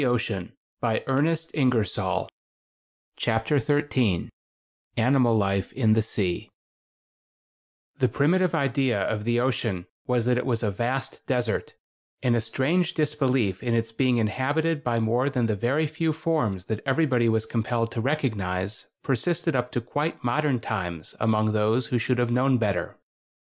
[0.03, 2.29] [Illustration: A MARINE NATURALIST.]
[3.17, 4.29] CHAPTER XIII
[4.97, 6.49] ANIMAL LIFE IN THE SEA
[7.99, 11.75] The primitive idea of the ocean was that it was a vast desert,
[12.23, 16.65] and a strange disbelief in its being inhabited by more than the very few forms
[16.65, 21.99] that everybody was compelled to recognize persisted up to quite modern times among those who
[21.99, 22.97] should have known better.